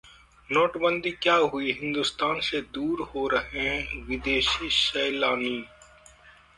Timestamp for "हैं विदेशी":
3.67-4.69